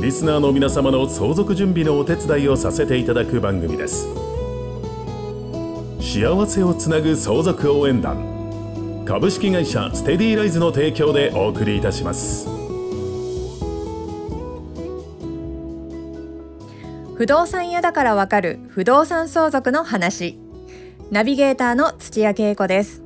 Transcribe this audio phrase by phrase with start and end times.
[0.00, 4.06] リスナーの皆様の相続準備のお手伝いをさせていただく番組です。
[6.00, 9.04] 幸せをつなぐ相続応援団。
[9.04, 12.48] 株式会社ステディライズの提供でお送りいたします。
[17.16, 20.38] 不動産屋だからわかる不動産相続の話。
[21.10, 23.02] ナビゲーターの土屋恵子です。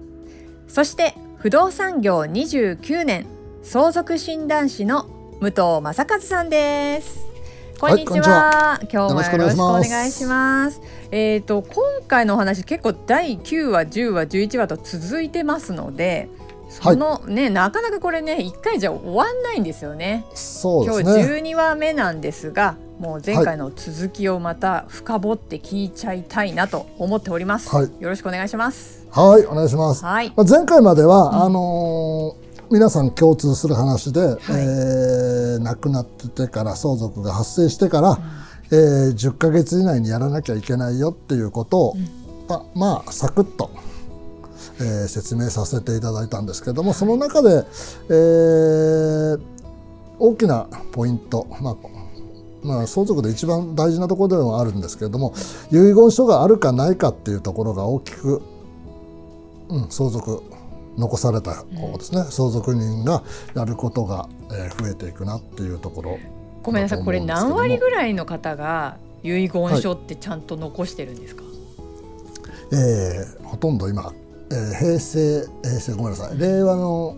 [0.68, 3.26] そして不動産業29年
[3.64, 5.13] 相続診断士の
[5.44, 7.26] 武藤正和さんです。
[7.78, 10.80] こんにちは,、今日もよろしくお願いします。
[11.10, 16.30] えっ、ー、と今回のお話結構第9話10話11話と続いてますので
[16.70, 20.24] その、はい、ねなかなかこれね1回じゃ終わんないんですよね。
[20.32, 21.26] そうですね。
[21.26, 29.06] 今日12話目なんですがもう前回の続きをまた深掘って聞いちゃいたいなと思っております、はい、よろしくお願いします。
[29.10, 32.43] はいお願いします、はい、まあ、前回までは、うん、あのー
[32.74, 42.08] 皆さん共通する話で、はい、えー、亡くなっててから相続が発生してから、うん、えー、10ヶ月以内にやらなきゃいけないよっていうことを、うん、
[42.48, 43.70] ままあサクッと、
[44.80, 47.64] えー、説明させていただいたんですけどもその中で、
[48.08, 49.40] えー、
[50.18, 51.76] 大きなポイント、まあ
[52.64, 55.32] まあ、相続で一番大事なところではあるんですけれども
[55.70, 58.42] 遺言書があるかないかっていうところが大きく、
[59.68, 60.42] うん、相続
[60.96, 63.22] 残された方ですね、うん、相続人が
[63.54, 66.18] やることが、えー、増えていくなっていうところ
[66.62, 67.04] ごめんなさい。
[67.04, 69.50] これ何割ぐらいの方が遺言
[69.80, 71.52] 書ってちゃんと残してるんですか、はい、
[72.72, 74.12] えー、ほとんど今、
[74.50, 76.38] えー、平成平成ごめんなさい。
[76.38, 77.16] 令和の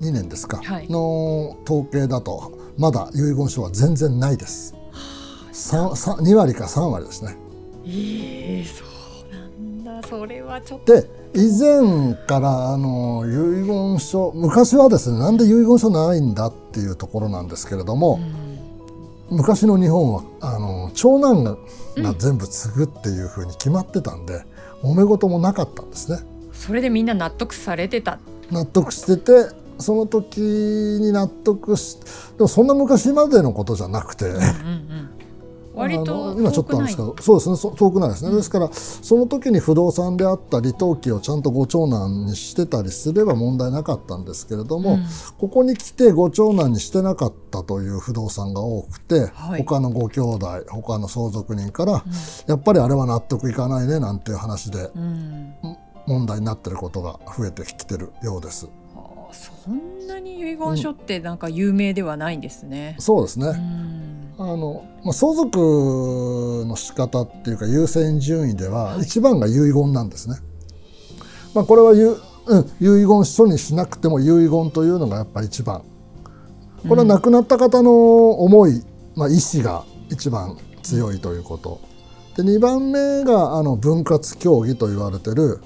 [0.00, 4.74] 2年ですか、はい、の統計だとまだ遺言書は全然ないです。
[4.74, 7.36] はあ、2割か3割ですね。
[7.84, 8.93] えー、そう
[10.18, 10.92] それはちょっと。
[10.92, 18.20] で以前からあの遺言書昔はですねなんで遺言書ないんだっていうところなんですけれども、
[19.30, 21.56] うん、昔の日本はあの長男が
[21.96, 24.44] が全部継ぐっていうふうに決まってたんで、
[24.84, 26.18] うん、揉め事もなかったんですね。
[26.52, 28.20] それでみんな納得されてた
[28.52, 31.98] 納得しててその時に納得し
[32.36, 35.10] でもそんな昔までのことじゃなくて、うんうんうん、
[35.74, 45.04] 割と今ちょっとあるんですけどそうですね遠くないですね、うん、ですからその時に不動産であったり登記をちゃんとご長男にしてたりすれば問題なかったんですけれども、うん、
[45.38, 52.00] ここに来てご長男にしてなかったという不動産が多くて、はい、他のご兄弟他の相続人から、うん、
[52.46, 54.90] やっぱりあれは納得いかないねなんていう話で、
[56.06, 58.68] 問題になってることが増えてきてるようです。
[59.34, 62.96] そんなに遺言書ってなんか有名ではないんですね。
[62.98, 63.52] そうですね。
[64.36, 70.36] あのまあ、相続の仕方っていうか優先順位では一番が遺言なんですね。
[71.54, 75.82] まあ、これはゆ、うん、遺言書にしなくても遺言というのがやっぱり一番。
[76.88, 78.82] これは亡くなった方の思い、
[79.14, 81.80] まあ、意思が一番強いということ。
[82.36, 85.60] で2番目があの分割協議と言われてる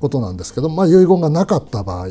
[0.00, 2.08] ことなんですけど、まあ、遺言がなかった場合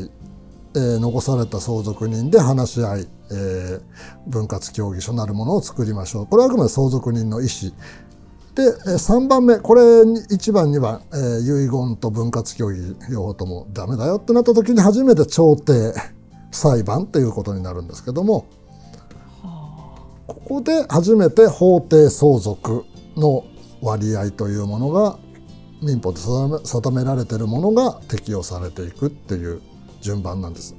[0.74, 3.80] えー、残された相続人で話し合い、えー、
[4.26, 6.26] 分割協議書なるものを作りましょう。
[6.26, 7.72] これはあくまで相続人の意思
[8.56, 15.92] で3番目これ1番2番、えー、遺言と分割協議両方ともダメだよってなった時に初めて調停
[16.50, 18.46] 裁判ということになるんですけども
[20.26, 23.44] ここで初めて法定相続の
[23.82, 25.18] 割合というものが
[25.82, 29.60] 民法で定められているものが適用されていくっていう
[30.06, 30.76] 順番なんです。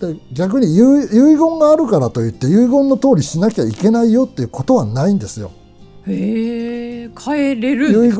[0.00, 5.50] で逆に遺言があるからといって遺言の通りしなきゃいけないよっていうことはないんですよ。
[6.06, 8.18] へえ変えれる遺言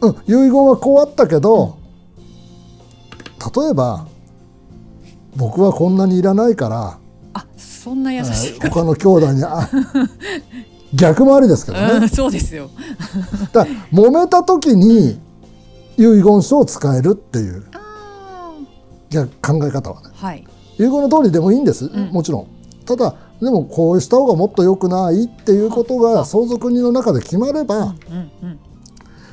[0.00, 1.78] うん遺言はこうあったけど、
[3.46, 4.06] うん、例えば
[5.36, 6.98] 僕はこんなにいらないから
[7.32, 9.70] あそんな優しい、他の兄弟にあ
[10.92, 12.70] 逆回りですけどね、うん、そうですよ。
[13.52, 15.20] だ揉めた時に
[15.96, 17.64] 遺言書を使えるっていう
[19.10, 20.44] じゃ考え方はね、はい、
[20.78, 22.48] 遺言の通りでもいいんです、うん、もちろん。
[22.84, 27.94] ただでもこうした方がもっと良くないっていうことが相続人の中で決まれば、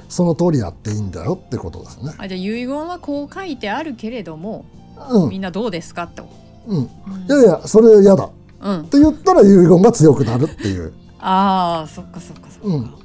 [0.09, 2.13] その通りやっていいんだよってことですね。
[2.17, 4.65] あじゃあ遺言はこう書いてあるけれども、
[5.09, 6.27] うん、みんなどうですかと。
[6.67, 6.89] うん、い
[7.29, 8.29] やいやそれ嫌だ、
[8.61, 10.93] うん、って言ったら遺言が強くなるっていう。
[11.19, 12.95] ああそっかそっかそっか、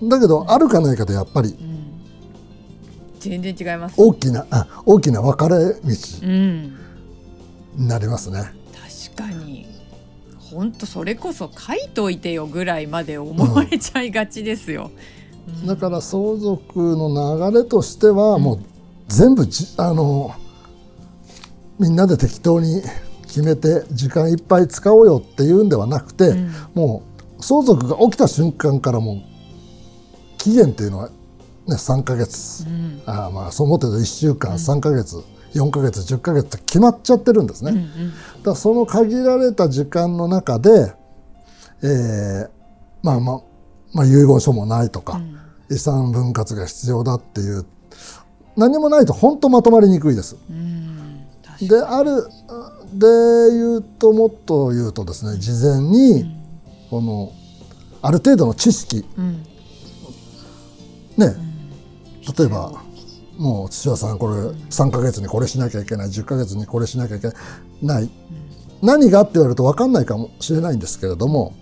[0.00, 1.67] うん、だけどあるかないかでやっぱりうん
[3.20, 3.94] 全然違います。
[3.96, 5.80] 大きなあ大きな分かれ道。
[6.22, 6.76] うん。
[7.76, 8.52] になりますね。
[9.14, 9.66] 確かに。
[10.50, 14.90] 本当それこそ書いといてよぐらいまで思われちゃいがちですよ、
[15.46, 15.66] うん。
[15.66, 18.60] だから相続の流れとしてはもう
[19.08, 20.34] 全部じあの
[21.78, 22.82] みんなで適当に
[23.24, 26.50] 決めて時間いっぱい使おうよっていうんではなくて、うん。
[26.74, 27.02] も
[27.38, 29.18] う相続が起きた瞬間からもう
[30.38, 31.10] 期限っていうのは、
[31.68, 33.02] ね、3ヶ月、うん。
[33.06, 34.56] あまあそう思ってると1週間、うん。
[34.56, 35.22] 3ヶ月
[35.54, 37.72] 4ヶ月10ヶ月って決まっちゃってるんですね。
[37.72, 38.12] うんうん
[38.42, 40.94] だその限られた時間の中で、
[41.82, 42.48] えー
[43.02, 43.40] まあまあ、
[43.92, 45.38] まあ、遺言書もないとか、うん。
[45.70, 47.66] 遺産分割が必要だっていう
[48.56, 50.36] 何もないと本当まとまりにくいです。
[51.60, 52.24] である
[52.94, 53.06] で
[53.50, 56.34] 言うともっと言うとですね事前に
[56.88, 57.32] この
[58.00, 59.42] ある程度の知識うん。
[61.16, 61.47] ねうん
[62.36, 62.82] 例えば
[63.36, 67.28] もう土屋さんこれ3ヶ月にこれしなきゃいけない10ヶ月にこれしなきゃいけ
[67.82, 68.10] ない。
[68.82, 71.52] 何がって言われると分かんないかもしれないんですけれども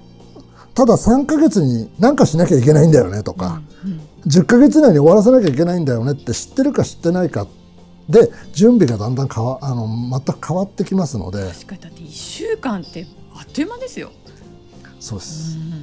[0.74, 7.46] ただ3ヶ月に何かしなきゃいけないんだよねとか、うん10ヶ月以内に終わらせなきゃいけないんだよねって知ってるか知ってないか
[8.08, 11.46] で準備がだんだん変わあの全く変わってきますので。
[11.46, 11.80] 確かに。
[11.80, 14.10] だって1週間ってあっという間ですよ、
[14.98, 15.56] そうです。
[15.56, 15.80] うん、本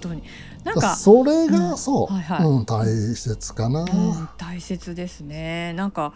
[0.00, 0.22] 当に
[0.64, 1.52] なんだかそれうん。
[1.70, 2.46] がそう、はいはい。
[2.46, 3.80] うん、大切かな。
[3.80, 5.72] うん、大切ですね。
[5.74, 6.12] なんか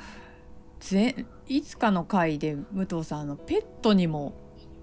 [0.81, 4.35] ぜいつかの回で武藤さんあのペットにも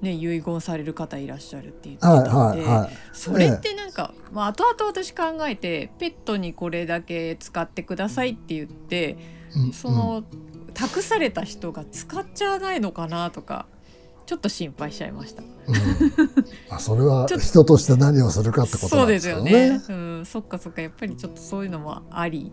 [0.01, 2.89] ね遺言される方いらっしゃるって言ってはいたんで、はいはい。
[3.13, 9.17] それってなんか、まあ後々私考えてペットにこれだけ使ってくださいって言って
[9.55, 9.73] うん。
[9.73, 10.23] その、
[10.73, 13.67] 託された人が使っちゃわないのかなとか
[14.31, 15.43] ちょっと心配しちゃいました。
[15.43, 15.75] うん。
[16.69, 19.81] あそれは人として何をするかってことそうんですよね。
[19.89, 22.49] うん、そっかそっかやっぱりちょっとそういうのもあり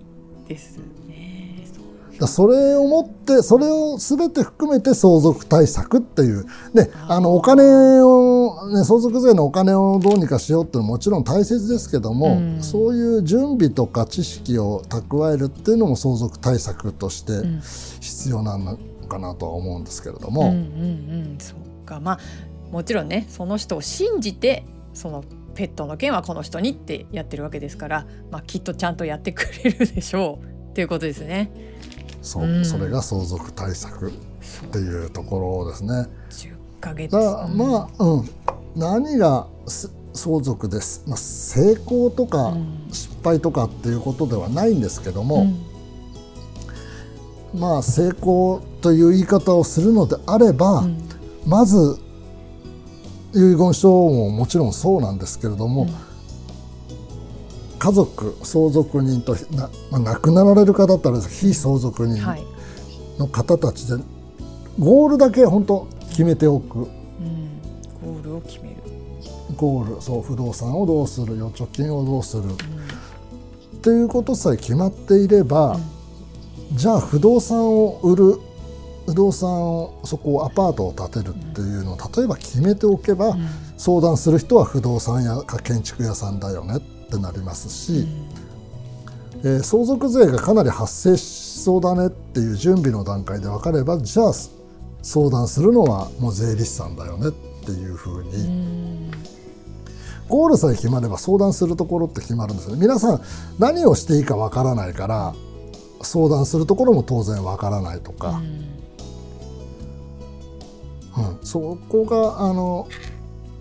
[0.49, 1.65] ですね。
[1.73, 1.81] そ
[2.17, 2.19] う。
[2.19, 6.47] だそれをもってそれを全て含めて相続対策っていう。
[6.75, 7.63] ねあのお金
[8.03, 12.61] を、ね、相続税のお金をどうにかしようっていうのはもちろん大切ですけども、うん。
[12.61, 17.61] そういう準備とか知識を蓄えるっていうのも相続対策としてうん。
[18.01, 18.77] 必要なの
[19.07, 20.57] かなとは思うんですけれども、うんうんう
[21.35, 22.19] ん、そうかまあ
[22.71, 25.25] もちろんねその人を信じてその
[25.55, 30.47] ペットの件はこの人にってやってるわけですから、まあ、きっとちゃんとやってくれるでしょう。
[30.71, 31.51] っていうことですね。
[32.23, 32.65] そううん。
[32.65, 34.13] それが相続対策っ
[34.71, 36.07] ていうところですね。
[36.31, 37.13] 10ヶ月。
[37.13, 38.31] まあ、うん、
[38.77, 42.89] 何がす相続です、まあ、成功とかうん。
[42.93, 45.49] 失敗とかっていうことではないんですけども、
[47.55, 47.61] うん。
[47.61, 51.08] まあ成功という言い方をするのであれば、うん
[51.47, 51.99] まず
[53.35, 55.89] 遺言書ももちろんそうなんですけれども、うん。
[57.79, 62.45] 家族相続人とな、まあ、亡くなられる方だったら非相続人はい。
[63.19, 64.03] の方たちで、
[64.79, 66.79] ゴールだけ本当決めておく。
[66.79, 66.87] うん、
[68.03, 68.77] ゴールを決める。
[69.57, 72.45] ゴールそう不動産をどうする預貯金をどうする。
[72.45, 75.79] っていうことさえ決まっていれば、
[76.73, 78.41] じゃあ不動産を売る
[79.09, 83.49] 不動産をそこをアパートを建てるっていうのを例えば決めておけば、うん。
[83.79, 88.07] 相談する人は不動産屋か建築屋さんだよねってなりますし、
[89.45, 94.33] えー相続税がかなり発生しそうだねっていう準備の段階で分かればじゃあ
[95.03, 97.33] 相談するのはもう税理士さんだよねっ
[97.65, 99.11] ていうふうに、うん。
[100.29, 102.83] ゴールさえ決まれば相談するところって決まるんですよね。
[102.83, 103.23] 皆さん
[103.59, 105.35] 何をしていいか分からないから
[106.03, 108.68] 相談するところも当然分からないとか、うん
[111.43, 112.89] そこがあの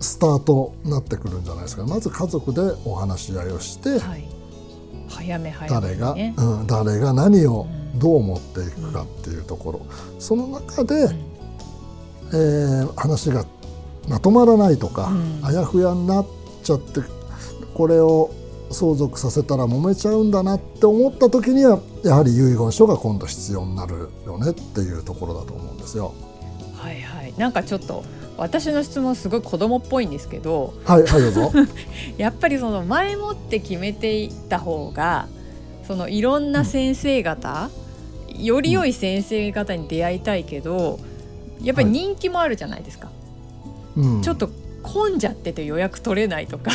[0.00, 1.84] スタートになってくるんじゃないですか。
[1.84, 4.24] まず家族でお話し合いをして、はい、
[5.08, 6.12] 早め早め誰が。
[6.12, 7.98] うん、誰が何をうん。
[7.98, 9.86] どう持っていくかっていうところ、
[10.18, 11.08] その中で、
[12.32, 13.44] えー話が
[14.08, 15.40] まとまらないとか、うん。
[15.42, 16.26] あやふやになっ
[16.62, 17.00] ちゃって
[17.74, 18.30] これを
[18.70, 26.12] 相続させたら揉めちゃうんだなって思った時にはやはり遺言書が今度必要になるよねっていうところだと思うんですよ。
[26.78, 28.04] はいはい、なんかちょっと
[28.36, 31.52] 私の質問すごい子供っぽいんですけどはい、はい、どうぞ。
[32.16, 35.26] やっぱりその前もって決めていった方が
[35.86, 37.70] そのいろんな先生方、
[38.38, 41.00] より良い先生方に出会いたいけど
[41.62, 43.10] やっぱり人気もあるじゃないですか、
[43.96, 44.50] うん、ちょっと
[44.82, 46.70] 混んじゃってて予約取れないとか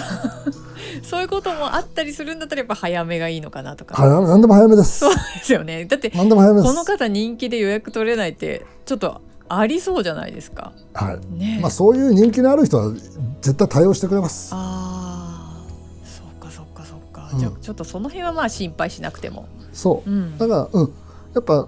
[1.02, 5.00] そういうこともあったりするんだったらやっぱ早めがいいのかなとか、何でも早めです。
[5.00, 6.74] そうですよねだって何でも早めです。
[6.74, 10.74] この方人気で予約取れないってちょっとありそうじゃないですか。
[10.94, 11.38] はい。
[11.38, 11.58] ね。
[11.60, 12.92] えまあそういう人気のある人は
[13.42, 14.52] 絶対対応してくれます。
[14.54, 15.66] あ
[17.34, 19.48] うん、じゃあちょっとその辺はまあ心配しなくても。
[19.74, 20.94] そう、うん、だからうん。
[21.34, 21.68] やっぱ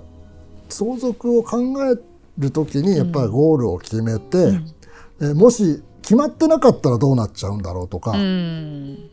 [0.69, 1.97] 相続を考え
[2.37, 9.09] る時にやっぱりゴールを決めて、うん、えもし決まってなかったらどうなっちゃうんだろうとか、うん、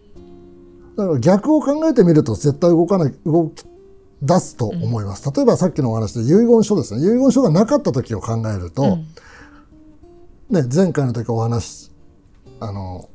[0.96, 3.64] だから逆を考えてみると絶対動かない動き
[4.22, 7.02] 出すと思います、例えばさっきのお話で遺言書ですね。
[7.02, 8.98] 遺言書がなかった時を考えると、
[10.48, 11.90] ね、前回の時お話
[12.60, 13.08] あの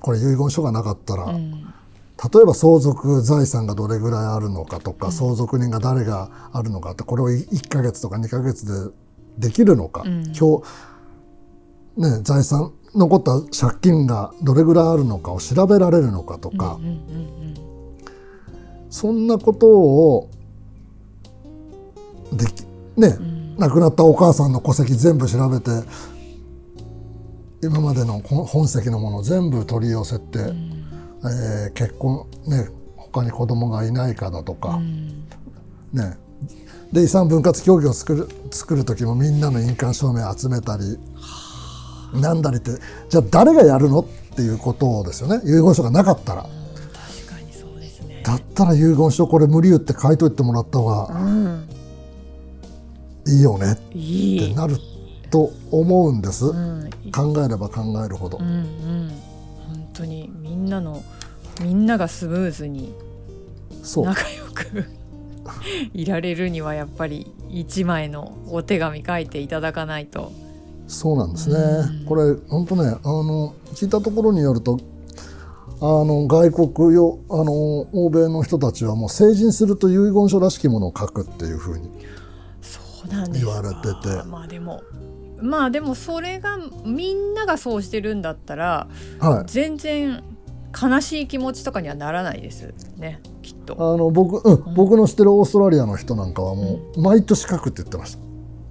[0.00, 8.92] これ遺言書がなかったら、うん、例えば相続財産がどれぐらいあるのかとか、うん、相続人が誰があるのかってこれを1か月とか2か月
[9.38, 10.60] でできるのか、うん、今
[11.96, 16.78] 日、ね、財産残った借金がどれぐらいあるのかを調べられるのかとか、
[18.94, 20.30] そんなことを
[22.32, 22.64] でき
[22.96, 23.18] ね、
[23.58, 25.70] 亡くなったお母さんの戸籍全部調べて
[27.60, 30.86] 今までの本籍のものを全部取り寄せて、うん、
[31.24, 35.26] えー、結婚ね他に子供がいないかだとか、うん、
[35.92, 36.16] ね。
[36.92, 41.00] で遺産分割協議を作る作る時もみんなの印鑑証明集めたり
[42.20, 42.70] なんだりって
[43.08, 45.40] じゃあ誰がやるのっていうことですよね。
[45.44, 46.46] 遺言書がなかったら。
[48.24, 51.64] だったら遺言書これ無理言って書いといてもらった方が
[53.26, 54.78] いいよねってなる
[55.30, 59.08] と思うんです、うん、考えれば考えるほど、うんうん、
[59.68, 61.04] 本当にみんなの
[61.60, 62.94] みんながスムーズに
[63.94, 64.84] 仲良く
[65.92, 70.32] いられるにはやっぱり一枚のお手紙書いていただかないと。
[70.86, 74.78] そうなんですね、うん、これ本当ねあの聞いたところによると
[75.86, 77.52] あの外国よあの
[77.92, 81.90] 欧米の人たちはもう成人すると遺言書らしきものを書くっていうふうに
[83.34, 84.22] 言われてて。
[84.26, 84.82] まあでも
[85.42, 88.88] まあでもそれがみんながそうしてるんだったら、
[89.18, 90.24] はい、全然
[90.80, 93.20] 悲しい気持ちとかにはならないですね。
[93.42, 93.76] きっと。
[93.78, 98.16] あの僕,、うん、うん、僕の知ってるオーストラリアの人なんかはもう毎年書くって言ってまし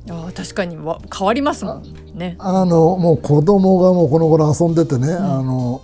[0.08, 1.84] た、あ確かにわ変わりますもん
[2.16, 2.38] ね。
[2.40, 5.82] あのもう子供がもうこの頃遊んでてね、うん、あの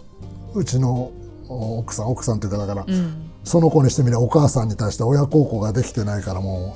[0.56, 1.12] うちの
[1.50, 6.76] 奥さん奥さんというかだから、うん、その子にしてみればお母さんに対して親孝行ができてないからも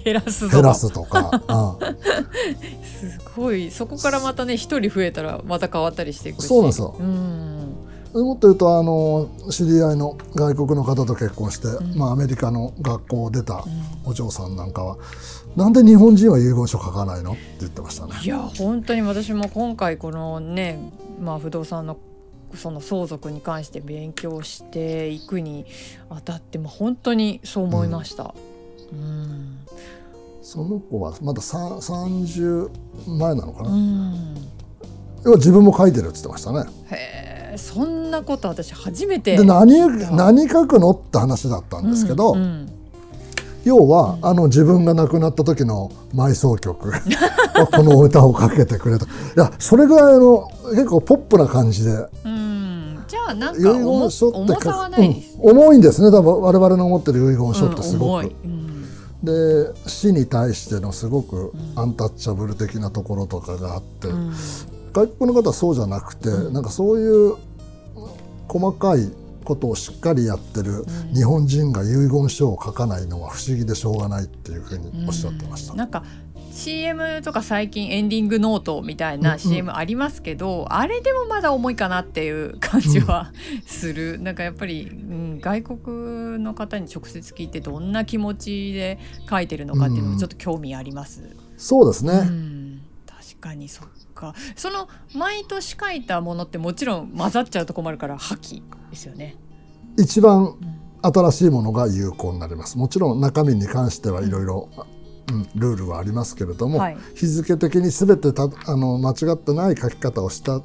[0.00, 1.96] う 減らす減らすとか、 うん、
[2.82, 3.70] すごい。
[3.70, 6.94] そこからまたね一人増えたらまた変わったりしていくそうなんですよ、
[8.14, 13.64] もっと言うとあの知り合いの外国の方と結婚して、うん、まあ、アメリカの学校を出た
[14.04, 14.96] お嬢さんなんかは、
[15.56, 17.32] うん、なんで日本人は遺言書書かないの？
[17.32, 18.14] って言ってましたね。
[18.22, 20.78] いや本当に私も今回このね、
[21.20, 21.98] まあ、不動産の
[22.54, 25.66] その相続に関して勉強していくに
[26.10, 28.34] あたっても本当にそう思いました。
[28.92, 29.58] うん、うん
[30.48, 32.70] その子はまだ30
[33.06, 33.68] 前なのかな、
[35.22, 36.64] 要は自分も書いてるって言ってましたね。
[36.90, 39.36] へえそんなこと私初めて。
[39.36, 39.78] で何
[40.16, 42.72] 何書くのって話だったんですけど、うんうん、
[43.64, 46.92] 要は、うん、あの自分が亡くなった時の埋葬曲。
[47.72, 52.06] この歌をかけてくれといやそれぐらいの結構ポップな感じで。
[53.08, 56.10] じゃあなんか重さはないです、ね、重いんですね。
[56.10, 58.26] 多分我々の持ってる遺言書ってすごく。
[58.44, 58.68] うん
[59.22, 64.32] で死に対してのすごくアンタッチャブル的なところとかがあって、うん、
[64.92, 67.34] 外国の方はそうじゃなくて、うん、なんかそういう
[68.46, 69.10] 細かい
[69.44, 70.84] ことをしっかりやってる
[71.14, 75.72] 日本人が遺言書を書かないのは不思議でしょうがないっていうふうにおっしゃってました。
[75.72, 76.04] うん、なんか
[76.58, 83.32] CM とか最近エンディングノートみたいな CM ありますけど、うんうん、あれでもまだ重いかなっていう感じは
[83.64, 88.98] する、うん、なんかやっぱり、うん、外国の方に直接聞いてどんな気持ちで
[89.30, 91.22] 書いてるのかっていうのもちょっと興味あります。
[91.22, 94.34] うん、そうですね、うん、確かにそっか。
[94.56, 99.36] その毎年書いたものってもちろん混ざっちゃうと困るから破棄ですよね。
[99.96, 100.56] 一番
[101.02, 102.78] 新しいものが有効になります。
[102.78, 104.68] もちろん中身に関してはいろいろ
[105.30, 110.60] うん、ルールはありますけれども、はい、日付的に全てたあの間違ってない書き方をした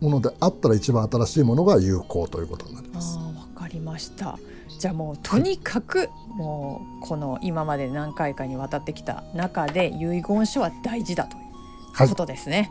[0.00, 3.16] ものであったら一番新しいものが有効ということになります。
[3.16, 3.22] わ
[3.54, 4.38] かりました。
[4.78, 11.36] じゃあもうとにかく、はい、もうこの今まで何回かにわたってきた中で遺言書は大事だと
[12.02, 12.70] いうことですね。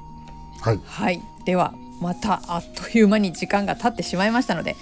[0.60, 4.76] はい、はい、ではまたあっという間に時間が経ってしまいましたので、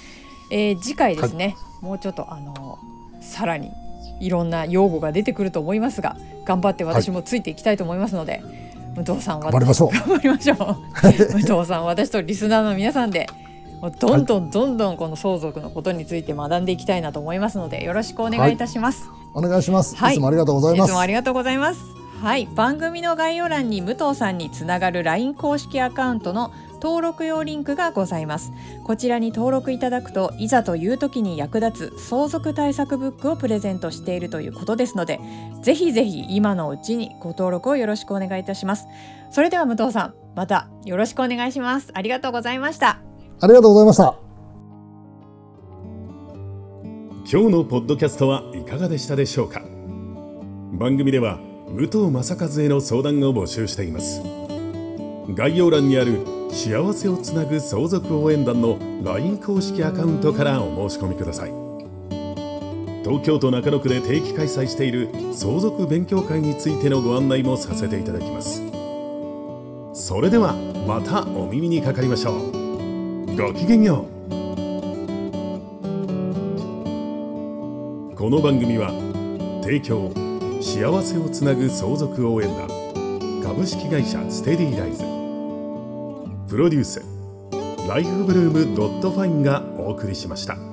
[0.51, 2.79] えー、次回ですね、もうちょっとあの
[3.21, 3.71] さらに
[4.19, 8.41] いろんな用語が出てくると思いますが頑張って私もついていきたいと思いますので、はい、
[8.95, 9.89] 武藤さん頑張りましょう。
[9.91, 10.57] 頑張りましょう。
[11.01, 13.27] 武藤さん私とリスナーの皆さんで
[13.81, 20.89] もうどんどんどんどんこの相続のことについて学んでいきたいなと思いますのでよろしくお願いいたします、はい、お願いします、はい、いつもありがとうございます。
[20.89, 21.79] いつもありがとうございます。
[22.21, 22.49] はい。
[22.53, 28.51] 番組の概要欄に武藤さんにつながる LINE 公式アカウントの登録用リンクがございます。
[28.85, 35.19] こちらに登録いただくといざという時に役立つ相続対策ブックをプレゼントしているということですので
[35.61, 38.87] ぜひぜひ今のうちにご登録をよろしくお願いいたします。
[39.31, 41.91] それでは武藤さんまたよろしくお願いします。
[41.93, 43.01] ありがとうございました。
[43.41, 44.15] ありがとうございました。
[47.31, 49.61] 今日のポッドキャストはいかがでしたでしょうか。
[50.73, 54.21] 番組では武藤正和への相談を募集しています。
[55.35, 61.51] 概要欄にある幸せをつなぐ相続応援団の LINE 公式アカウントからお申し込みください。
[63.03, 68.61] 東京都中野区で定期開催している相続勉強会についてのご案内もさせていただきます。
[69.93, 70.53] それでは
[70.87, 73.35] またお耳にかかりましょう。
[73.35, 74.19] ごきげんよう。
[78.15, 78.91] この番組は
[79.63, 80.11] 提供
[80.61, 82.67] 幸せをつなぐ相続応援団
[83.41, 85.18] 株式会社ステディライズ。
[86.49, 87.03] プロデュース
[87.87, 90.68] ライフブルームドットファインがお送りしました。